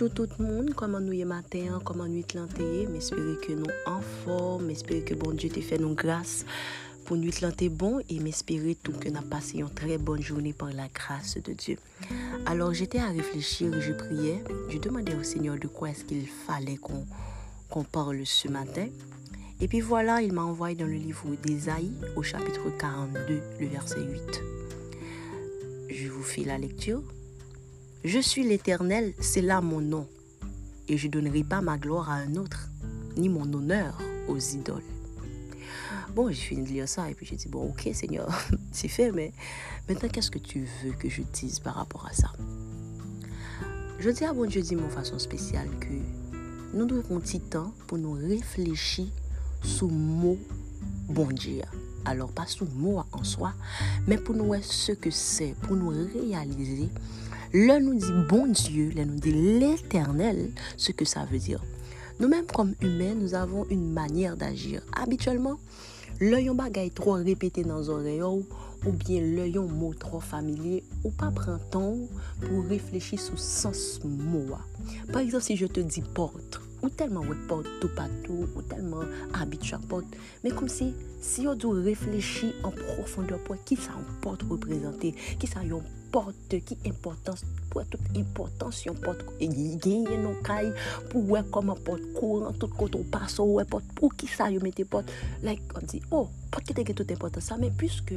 Bonjour 0.00 0.14
tout 0.14 0.28
le 0.38 0.46
monde, 0.46 0.72
comment 0.74 0.98
nous 0.98 1.12
y 1.12 1.26
matin, 1.26 1.78
comment 1.84 2.06
nous 2.06 2.24
y 2.24 2.86
M'espérer 2.86 3.36
que 3.46 3.52
nous 3.52 3.70
en 3.84 4.00
forme, 4.00 4.64
m'espérer 4.64 5.02
que 5.02 5.12
bon 5.12 5.32
Dieu 5.32 5.50
te 5.50 5.60
fait 5.60 5.76
nous 5.76 5.94
grâce 5.94 6.46
pour 7.04 7.18
nous 7.18 7.28
y 7.28 7.68
bon 7.68 8.00
et 8.08 8.18
m'espérer 8.18 8.76
tout 8.82 8.92
que 8.92 9.10
nous 9.10 9.20
passé 9.20 9.58
une 9.58 9.68
très 9.68 9.98
bonne 9.98 10.22
journée 10.22 10.54
par 10.54 10.72
la 10.72 10.88
grâce 10.88 11.36
de 11.36 11.52
Dieu. 11.52 11.76
Alors 12.46 12.72
j'étais 12.72 12.98
à 12.98 13.08
réfléchir, 13.08 13.78
je 13.78 13.92
priais, 13.92 14.42
je 14.70 14.78
demandais 14.78 15.14
au 15.14 15.22
Seigneur 15.22 15.58
de 15.58 15.66
quoi 15.66 15.90
est-ce 15.90 16.04
qu'il 16.04 16.26
fallait 16.26 16.78
qu'on 16.78 17.84
parle 17.84 18.24
ce 18.24 18.48
matin. 18.48 18.88
Et 19.60 19.68
puis 19.68 19.82
voilà, 19.82 20.22
il 20.22 20.32
m'a 20.32 20.44
envoyé 20.44 20.76
dans 20.76 20.86
le 20.86 20.94
livre 20.94 21.26
d'Ésaïe 21.42 21.92
au 22.16 22.22
chapitre 22.22 22.70
42, 22.78 23.42
le 23.60 23.66
verset 23.66 24.00
8. 24.00 24.42
Je 25.90 26.08
vous 26.08 26.22
fais 26.22 26.44
la 26.44 26.56
lecture. 26.56 27.02
Je 28.02 28.18
suis 28.18 28.44
l'Éternel, 28.44 29.12
c'est 29.20 29.42
là 29.42 29.60
mon 29.60 29.82
nom, 29.82 30.08
et 30.88 30.96
je 30.96 31.06
ne 31.06 31.12
donnerai 31.12 31.44
pas 31.44 31.60
ma 31.60 31.76
gloire 31.76 32.08
à 32.08 32.14
un 32.14 32.36
autre, 32.36 32.70
ni 33.18 33.28
mon 33.28 33.52
honneur 33.52 33.98
aux 34.26 34.38
idoles. 34.38 34.82
Bon, 36.14 36.28
j'ai 36.30 36.40
fini 36.40 36.62
de 36.62 36.68
lire 36.68 36.88
ça 36.88 37.10
et 37.10 37.14
puis 37.14 37.26
j'ai 37.26 37.36
dit, 37.36 37.48
bon, 37.48 37.68
ok 37.68 37.90
Seigneur, 37.92 38.26
c'est 38.72 38.88
fait, 38.88 39.12
mais 39.12 39.34
maintenant 39.86 40.08
qu'est-ce 40.08 40.30
que 40.30 40.38
tu 40.38 40.66
veux 40.82 40.92
que 40.92 41.10
je 41.10 41.20
dise 41.20 41.58
par 41.58 41.74
rapport 41.74 42.06
à 42.06 42.14
ça? 42.14 42.32
Je 43.98 44.08
dis 44.08 44.24
à 44.24 44.32
bon 44.32 44.48
Dieu, 44.48 44.62
dis-moi 44.62 44.86
de 44.88 44.92
façon 44.92 45.18
spéciale 45.18 45.68
que 45.78 45.92
nous 46.72 46.86
devons 46.86 47.20
petit 47.20 47.40
temps 47.40 47.74
pour 47.86 47.98
nous 47.98 48.12
réfléchir 48.12 49.08
sous 49.62 49.88
mot 49.88 50.38
bon 51.10 51.26
Dieu. 51.26 51.60
Alors, 52.06 52.32
pas 52.32 52.46
sous 52.46 52.64
mot 52.64 53.02
en 53.12 53.24
soi, 53.24 53.52
mais 54.06 54.16
pour 54.16 54.34
nous 54.34 54.54
ce 54.62 54.92
que 54.92 55.10
c'est, 55.10 55.54
pour 55.60 55.76
nous 55.76 55.90
réaliser 55.90 56.88
Là, 57.52 57.80
nous 57.80 57.94
dit 57.94 58.12
bon 58.28 58.46
Dieu, 58.46 58.92
là, 58.94 59.04
nous 59.04 59.18
dit 59.18 59.32
l'éternel, 59.32 60.50
ce 60.76 60.92
que 60.92 61.04
ça 61.04 61.24
veut 61.24 61.38
dire. 61.38 61.60
Nous-mêmes, 62.20 62.46
comme 62.46 62.76
humains, 62.80 63.16
nous 63.16 63.34
avons 63.34 63.66
une 63.70 63.92
manière 63.92 64.36
d'agir. 64.36 64.82
Habituellement, 64.96 65.58
l'œil 66.20 66.48
en 66.48 66.54
bagaille 66.54 66.92
trop 66.92 67.14
répété 67.14 67.64
dans 67.64 67.88
oreilles 67.88 68.22
ou 68.22 68.92
bien 68.92 69.20
l'œil 69.20 69.58
en 69.58 69.66
mot 69.66 69.92
trop 69.94 70.20
familier 70.20 70.84
ou 71.02 71.10
pas 71.10 71.32
prendre 71.32 71.58
temps 71.70 71.96
pour 72.40 72.64
réfléchir 72.66 73.18
sur 73.18 73.36
sens 73.36 73.98
mot. 74.04 74.46
Par 75.12 75.22
exemple, 75.22 75.42
si 75.42 75.56
je 75.56 75.66
te 75.66 75.80
dis 75.80 76.02
porte, 76.02 76.60
ou 76.82 76.88
tellement 76.88 77.22
ouais, 77.22 77.36
porte 77.48 77.66
tout 77.80 77.90
partout, 77.96 78.46
ou 78.54 78.62
tellement 78.62 79.02
habitué 79.34 79.74
à 79.74 79.80
porte, 79.80 80.06
mais 80.44 80.50
comme 80.50 80.68
si 80.68 80.94
si 81.20 81.48
on 81.48 81.56
doit 81.56 81.82
réfléchir 81.82 82.52
en 82.62 82.70
profondeur 82.70 83.40
pour 83.40 83.56
qui 83.64 83.74
ça 83.74 83.90
porte 84.20 84.44
représenter, 84.44 85.14
qui 85.40 85.48
ça 85.48 85.64
qui 86.48 86.76
importance 86.86 87.44
pour 87.70 87.84
toute 87.86 88.00
importance 88.16 88.84
yon 88.84 88.94
porte 88.94 89.24
gagner 89.40 90.16
nos 90.18 90.34
cailles 90.42 90.72
pour 91.08 91.22
voir 91.22 91.44
comment 91.50 91.76
porte 91.76 92.02
courant 92.14 92.52
tout 92.52 92.68
côté 92.68 92.98
on 92.98 93.04
passe 93.04 93.38
ouais 93.38 93.64
porte 93.64 93.84
pour 93.94 94.14
qui 94.14 94.26
ça 94.26 94.50
yon 94.50 94.60
mette 94.62 94.84
porte. 94.84 95.10
Like 95.42 95.62
on 95.76 95.86
dit 95.86 96.02
oh 96.10 96.28
porte 96.50 96.64
qui 96.64 96.72
était 96.72 96.94
toute 96.94 97.12
importance 97.12 97.44
ça 97.44 97.56
mais 97.58 97.70
puisque 97.70 98.14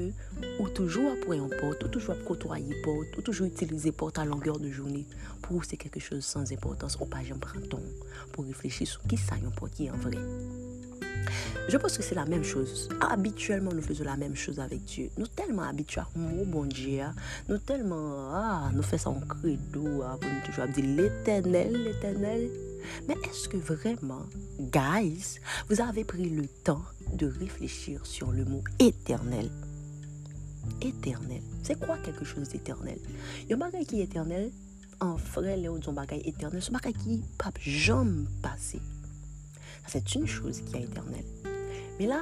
ou 0.59 0.69
toujours 0.69 1.11
après 1.11 1.38
un 1.38 1.49
porte 1.59 1.83
ou 1.83 1.88
toujours 1.88 2.16
côtoyer 2.25 2.75
porte 2.83 3.17
ou 3.17 3.21
toujours 3.21 3.47
utiliser 3.47 3.91
porte 3.91 4.17
à 4.17 4.25
longueur 4.25 4.59
de 4.59 4.71
journée 4.71 5.05
pour 5.41 5.64
c'est 5.64 5.77
quelque 5.77 5.99
chose 5.99 6.25
sans 6.25 6.52
importance 6.52 6.97
ou 6.99 7.05
pas 7.05 7.23
j'en 7.23 7.38
prends 7.38 7.61
temps 7.61 7.80
pour 8.31 8.45
réfléchir 8.45 8.88
sur 8.88 9.02
qui 9.03 9.17
ça 9.17 9.36
yon 9.38 9.52
porte 9.52 9.73
qui 9.73 9.89
en 9.91 9.97
vrai 9.97 10.17
je 11.69 11.78
pense 11.78 11.97
que 11.97 12.03
c'est 12.03 12.16
la 12.16 12.25
même 12.25 12.44
chose. 12.44 12.89
Habituellement, 13.00 13.72
nous 13.73 13.81
faisons 13.81 14.03
la 14.03 14.17
même 14.17 14.36
chose 14.36 14.59
avec 14.59 14.83
Dieu. 14.83 15.09
Nous 15.17 15.28
tellement 15.28 15.64
habitués 15.64 16.02
à 16.02 16.08
mon 16.16 16.45
bon 16.45 16.66
Dieu. 16.66 17.02
Hein. 17.02 17.14
Nous 17.47 17.58
tellement, 17.58 18.30
ah, 18.33 18.70
nous 18.73 18.83
faisons 18.83 19.11
en 19.11 19.20
credo, 19.22 20.03
hein, 20.03 20.17
pour 20.20 20.30
nous 20.30 20.42
toujours 20.45 20.67
dire 20.67 20.86
l'éternel, 20.86 21.83
l'éternel. 21.83 22.49
Mais 23.08 23.15
est-ce 23.23 23.48
que 23.48 23.58
vraiment, 23.58 24.26
guys, 24.60 25.39
vous 25.70 25.80
avez 25.80 26.04
pris 26.04 26.30
le 26.30 26.48
temps 26.48 26.83
de 27.14 27.27
réfléchir 27.27 28.05
sur 28.05 28.32
le 28.32 28.43
mot 28.43 28.64
éternel? 28.80 29.49
Éternel. 30.82 31.42
C'est 31.64 31.80
quoi 31.80 31.98
quelque 31.98 32.26
chose 32.26 32.49
d'éternel? 32.49 32.99
Il 33.43 33.49
y 33.49 33.54
a 33.54 33.55
un 33.55 33.59
bagage 33.59 33.86
qui 33.86 34.02
est 34.02 34.04
éternel, 34.04 34.52
en 34.99 35.17
frère, 35.17 35.58
les 35.58 35.70
autres 35.70 35.92
bagage 35.92 36.21
éternel, 36.26 36.61
ce 36.61 36.71
bagage 36.71 36.93
qui 36.93 37.09
ne 37.09 37.17
peut 37.38 37.52
jamais 37.61 38.27
passer 38.42 38.80
c'est 39.88 40.15
une 40.15 40.27
chose 40.27 40.61
qui 40.61 40.77
est 40.77 40.83
éternelle. 40.83 41.26
Mais 41.99 42.08
là, 42.08 42.21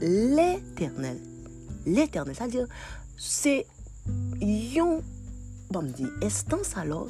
l'éternel, 0.00 1.20
l'éternel, 1.84 2.34
c'est-à-dire, 2.34 2.66
c'est 3.16 3.66
yon, 4.40 5.02
bon, 5.70 5.82
me 5.82 6.24
instance 6.24 6.76
alors, 6.76 7.08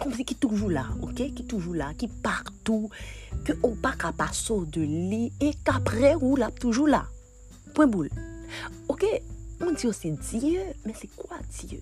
comme 0.00 0.12
si 0.14 0.24
qui 0.24 0.34
toujours 0.34 0.70
là, 0.70 0.86
ok, 1.02 1.14
qui 1.14 1.44
toujours 1.46 1.74
là, 1.74 1.92
qui 1.94 2.08
partout, 2.08 2.90
que 3.44 3.52
on 3.62 3.74
pas 3.74 3.92
qu'à 3.92 4.12
passer 4.12 4.54
de 4.66 4.80
lit 4.80 5.32
et 5.40 5.52
qu'après 5.64 6.14
ou 6.14 6.36
là, 6.36 6.50
toujours 6.50 6.88
là. 6.88 7.06
Point 7.74 7.86
boule. 7.86 8.10
Ok, 8.88 9.04
on 9.60 9.72
dit 9.72 9.86
aussi 9.86 10.12
Dieu, 10.12 10.60
mais 10.84 10.94
c'est 10.98 11.14
quoi 11.14 11.36
Dieu? 11.64 11.80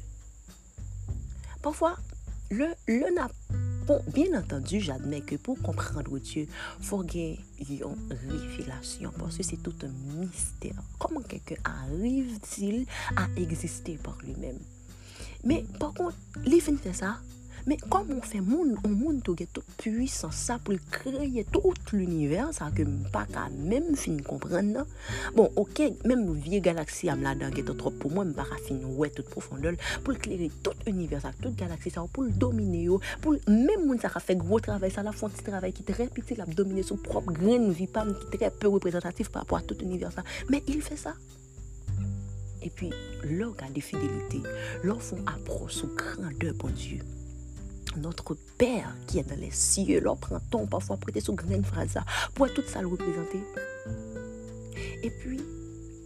Parfois, 1.63 1.97
le, 2.51 2.67
le 2.87 3.15
n'a 3.15 3.29
Bon, 3.89 4.03
bien 4.13 4.39
entendu, 4.39 4.81
j'admets 4.81 5.23
que 5.23 5.37
pou 5.37 5.57
komprendre 5.65 6.19
Dieu, 6.21 6.43
fò 6.85 6.99
gen 7.09 7.39
yon 7.73 7.95
refilasyon, 8.11 9.15
pòsè 9.17 9.47
se 9.49 9.57
tout 9.65 9.87
un 9.87 9.95
mistèr. 10.19 10.77
Koman 11.01 11.25
kèkè 11.25 11.57
arrive-t-il 11.65 12.85
a 13.17 13.25
exister 13.41 13.97
par 14.05 14.19
lui-mèm? 14.27 14.59
Mè, 15.49 15.63
par 15.81 15.95
kont, 15.97 16.13
li 16.45 16.61
fin 16.61 16.77
fè 16.77 16.93
sa, 17.01 17.15
fait 17.59 17.65
ça, 17.65 17.65
mais 17.67 17.77
comme 17.77 18.11
on 18.11 18.23
fait 18.23 18.41
monde, 18.41 18.77
on 18.85 18.89
monde 18.89 19.23
tout 19.23 19.37
ça 20.09 20.59
pour 20.59 20.75
créer 20.91 21.45
tout 21.51 21.73
l'univers, 21.93 22.53
ça 22.53 22.71
que 22.71 22.83
pas 23.11 23.27
qu'à 23.27 23.49
même 23.51 23.95
fin 23.97 24.17
comprendre. 24.19 24.87
Bon, 25.35 25.51
OK, 25.57 25.83
même 26.05 26.33
vieille 26.35 26.61
galaxie 26.61 27.09
am 27.09 27.23
là-dedans 27.23 27.51
qui 27.51 27.61
est 27.61 27.77
trop 27.77 27.91
pour 27.91 28.11
moi, 28.11 28.25
pas 28.25 28.45
fin 28.67 28.77
ouais 28.85 29.11
toute 29.11 29.29
profondeur 29.29 29.75
pour 30.05 30.15
éclairer 30.15 30.51
tout 30.63 30.71
l'univers, 30.87 31.21
toute 31.41 31.57
galaxie 31.57 31.91
ça 31.91 32.05
pour 32.13 32.25
le 32.25 32.31
dominer 32.31 32.89
pour 33.21 33.35
même 33.47 33.87
monde 33.87 34.01
ça 34.01 34.11
a 34.15 34.21
fait 34.21 34.37
gros 34.37 34.61
travail, 34.61 34.91
ça 34.91 35.03
la 35.03 35.13
font 35.13 35.29
petit 35.29 35.43
travail 35.43 35.73
qui 35.73 35.83
très 35.83 36.07
petit, 36.07 36.35
la 36.35 36.47
dominer 36.47 36.83
son 36.83 36.97
propre 36.97 37.33
grain 37.33 37.69
vie 37.71 37.87
pas 37.87 38.07
qui 38.07 38.39
très 38.39 38.51
peu 38.51 38.69
représentatif 38.69 39.31
par 39.31 39.43
rapport 39.43 39.59
à 39.59 39.63
tout 39.63 39.77
l'univers 39.81 40.13
ça. 40.13 40.23
Mais 40.49 40.63
il 40.67 40.83
fait 40.83 40.97
ça. 40.97 41.15
Et 42.63 42.71
puis, 42.71 42.91
leur 43.25 43.55
de 43.55 43.81
fidélité, 43.81 44.43
leur 44.83 45.01
font 45.01 45.23
approche 45.27 45.85
au 45.85 45.89
grandeur, 45.89 46.55
bon 46.55 46.69
Dieu 46.69 46.99
notre 47.97 48.37
Père 48.57 48.95
qui 49.07 49.19
est 49.19 49.29
dans 49.29 49.41
les 49.41 49.51
cieux, 49.51 50.01
leur 50.01 50.17
ton 50.51 50.67
parfois 50.67 50.97
prêter 50.97 51.21
ce 51.21 51.33
grain 51.33 51.63
phrase 51.63 51.99
pour 52.35 52.53
tout 52.53 52.63
ça 52.67 52.81
le 52.81 52.89
représenter. 52.89 53.43
Et 55.03 55.11
puis, 55.11 55.41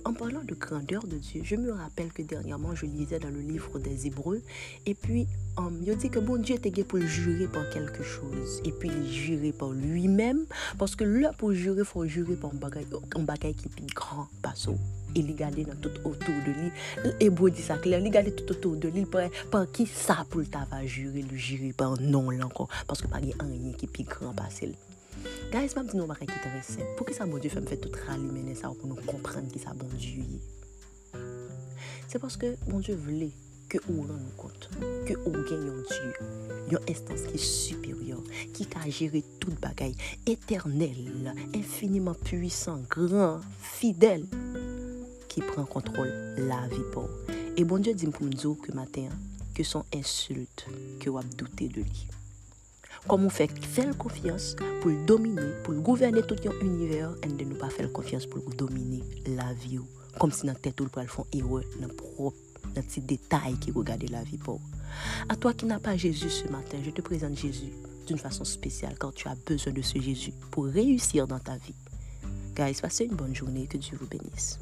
en 0.04 0.12
parlant 0.12 0.42
de 0.44 0.54
grandeur 0.54 1.06
de 1.06 1.16
Dieu, 1.16 1.42
je 1.44 1.56
me 1.56 1.72
rappelle 1.72 2.12
que 2.12 2.22
dernièrement, 2.22 2.74
je 2.74 2.86
lisais 2.86 3.18
dans 3.18 3.30
le 3.30 3.40
livre 3.40 3.78
des 3.78 4.06
Hébreux, 4.06 4.42
et 4.86 4.94
puis, 4.94 5.26
um, 5.56 5.80
il 5.84 5.96
dit 5.96 6.10
que 6.10 6.18
bon 6.18 6.36
Dieu 6.36 6.56
était 6.56 6.84
pour 6.84 7.00
jurer 7.00 7.46
par 7.46 7.68
quelque 7.70 8.02
chose, 8.02 8.60
et 8.64 8.72
puis 8.72 8.90
il 8.90 9.12
jurait 9.12 9.52
par 9.52 9.70
lui-même, 9.70 10.44
parce 10.78 10.96
que 10.96 11.04
là, 11.04 11.32
pour 11.36 11.52
jurer, 11.52 11.80
il 11.80 11.84
faut 11.84 12.06
jurer 12.06 12.36
par 12.36 12.50
un 12.52 13.22
bagage, 13.22 13.54
qui 13.54 13.68
est 13.68 13.94
grand, 13.94 14.28
pas 14.42 14.54
ça. 14.54 14.70
Il 15.14 15.30
regardait 15.30 15.64
dans 15.64 15.76
tout 15.76 15.90
autour 16.04 16.34
de 16.46 16.52
lui. 16.52 16.72
L'hébreu 17.20 17.50
dit 17.50 17.60
ça 17.60 17.76
clair. 17.76 18.00
Il 18.00 18.06
regardait 18.06 18.30
tout 18.30 18.50
autour 18.50 18.76
de 18.76 18.88
lui. 18.88 19.04
Par, 19.04 19.28
par 19.50 19.70
qui 19.70 19.86
ça 19.86 20.24
pour 20.30 20.40
le 20.40 20.86
jurer, 20.86 21.22
le 21.22 21.36
jurer 21.36 21.74
par 21.74 22.00
non 22.00 22.30
là 22.30 22.46
encore. 22.46 22.68
Parce 22.86 23.02
que 23.02 23.08
pas 23.08 23.18
rien 23.18 23.34
qui 23.76 23.84
est 23.84 24.02
grand 24.04 24.32
passé. 24.32 24.72
Guys, 25.52 25.74
mab 25.76 25.84
di 25.90 25.98
nou 25.98 26.08
baka 26.08 26.24
ki 26.24 26.38
terese. 26.40 26.80
Pou 26.96 27.04
ki 27.04 27.12
sa 27.12 27.26
bon 27.28 27.40
Diyo 27.42 27.52
fèm 27.52 27.66
fè 27.68 27.76
tout 27.76 27.96
rali 28.06 28.24
mene 28.24 28.54
sa 28.56 28.70
ou 28.70 28.78
pou 28.78 28.88
nou 28.88 28.96
komprenn 29.04 29.50
ki 29.52 29.60
sa 29.60 29.74
bon 29.76 29.90
Diyo 30.00 30.24
ye? 30.24 30.38
Se 32.08 32.16
paske 32.22 32.54
bon 32.64 32.80
Diyo 32.80 32.96
vle 33.04 33.28
ke 33.72 33.80
ou 33.86 34.06
ran 34.08 34.16
nou 34.16 34.32
kont, 34.40 34.68
ke 35.08 35.16
ou 35.26 35.42
gen 35.48 35.66
yon 35.68 35.82
Diyo, 35.90 36.30
yon 36.72 36.88
instans 36.88 37.26
ki 37.28 37.40
superior, 37.40 38.22
ki 38.56 38.64
ka 38.72 38.86
jere 38.88 39.20
tout 39.42 39.52
bagay, 39.60 39.92
eternel, 40.28 41.30
infiniman 41.52 42.16
puisan, 42.24 42.86
gran, 42.92 43.44
fidel, 43.60 44.24
ki 45.28 45.44
pren 45.50 45.68
kontrol 45.68 46.08
la 46.48 46.64
vi 46.72 46.80
pou. 46.96 47.12
E 47.52 47.68
bon 47.68 47.84
Diyo 47.84 47.92
di 47.96 48.08
m 48.08 48.16
pou 48.16 48.24
m 48.24 48.32
diyo 48.32 48.56
ke 48.64 48.72
maten, 48.76 49.12
ke 49.52 49.68
son 49.68 49.84
insulte, 49.92 50.72
ke 51.00 51.12
wap 51.12 51.28
doute 51.36 51.68
de 51.68 51.84
li. 51.84 52.08
Comme 53.08 53.24
on 53.24 53.30
fait 53.30 53.50
faire 53.66 53.96
confiance 53.98 54.56
pour 54.80 54.90
le 54.90 55.04
dominer, 55.04 55.52
pour 55.64 55.74
le 55.74 55.80
gouverner 55.80 56.22
tout 56.22 56.36
l'univers, 56.60 57.14
et 57.22 57.26
de 57.26 57.44
ne 57.44 57.54
pas 57.54 57.68
faire 57.68 57.90
confiance 57.92 58.26
pour 58.26 58.42
dominer 58.54 59.02
la 59.26 59.52
vie. 59.54 59.80
Comme 60.18 60.30
si 60.30 60.46
notre 60.46 60.60
tête, 60.60 60.76
tout 60.76 60.84
le 60.84 61.06
font 61.06 61.26
erreur 61.32 61.64
dans 61.80 61.88
propre 61.88 62.36
dans 62.74 62.82
petits 62.82 63.00
détails 63.00 63.56
qui 63.58 63.70
regardent 63.70 64.10
la 64.10 64.22
vie 64.22 64.38
pour. 64.38 64.60
À 65.28 65.36
toi 65.36 65.52
qui 65.52 65.66
n'as 65.66 65.78
pas 65.78 65.96
Jésus 65.96 66.30
ce 66.30 66.48
matin, 66.48 66.78
je 66.84 66.90
te 66.90 67.00
présente 67.00 67.36
Jésus 67.36 67.72
d'une 68.06 68.18
façon 68.18 68.44
spéciale 68.44 68.94
car 68.98 69.12
tu 69.12 69.28
as 69.28 69.34
besoin 69.46 69.72
de 69.72 69.82
ce 69.82 70.00
Jésus 70.00 70.32
pour 70.50 70.66
réussir 70.66 71.26
dans 71.26 71.38
ta 71.38 71.56
vie. 71.56 71.74
Guys, 72.54 72.80
passez 72.80 73.04
une 73.04 73.16
bonne 73.16 73.34
journée, 73.34 73.66
que 73.66 73.78
Dieu 73.78 73.96
vous 73.98 74.06
bénisse. 74.06 74.58